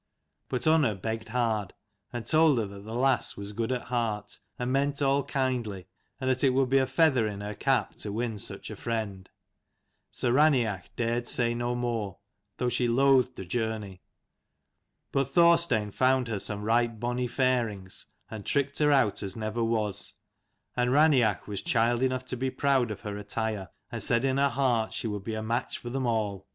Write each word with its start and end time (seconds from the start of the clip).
But 0.49 0.65
Unna 0.65 0.95
begged 0.95 1.29
hard, 1.29 1.73
and 2.11 2.25
told 2.25 2.57
her 2.57 2.65
that 2.65 2.85
the 2.85 2.95
lass 2.95 3.37
was 3.37 3.51
good 3.53 3.71
at 3.71 3.83
heart, 3.83 4.39
and 4.57 4.71
meant 4.71 4.99
all 4.99 5.23
kindly, 5.23 5.85
and 6.19 6.27
that 6.27 6.43
it 6.43 6.55
would 6.55 6.69
be 6.71 6.79
a 6.79 6.87
feather 6.87 7.27
in 7.27 7.41
her 7.41 7.53
cap 7.53 7.93
to 7.97 8.11
win 8.11 8.39
such 8.39 8.71
a 8.71 8.75
friend. 8.75 9.29
So 10.11 10.31
Raineach 10.33 10.85
dared 10.95 11.27
say 11.27 11.53
no 11.53 11.75
more, 11.75 12.17
though 12.57 12.67
she 12.67 12.87
loathed 12.87 13.35
the 13.35 13.45
journey. 13.45 14.01
But 15.11 15.25
Thorstein 15.29 15.91
found 15.91 16.29
her 16.29 16.39
some 16.39 16.63
right 16.63 16.99
bonny 16.99 17.27
fairings 17.27 18.07
and 18.27 18.43
tricked 18.43 18.79
her 18.79 18.91
out 18.91 19.21
as 19.21 19.35
never 19.35 19.63
was: 19.63 20.15
and 20.75 20.89
Raineach 20.89 21.45
was 21.45 21.61
child 21.61 22.01
enough 22.01 22.25
to 22.25 22.35
be 22.35 22.49
proud 22.49 22.89
of 22.89 23.01
her 23.01 23.17
attire, 23.19 23.69
and 23.91 24.01
said 24.01 24.25
in 24.25 24.37
her 24.37 24.49
heart 24.49 24.93
she 24.93 25.05
would 25.05 25.23
be 25.23 25.35
a 25.35 25.43
match 25.43 25.77
for 25.77 25.91
them 25.91 26.07
all. 26.07 26.47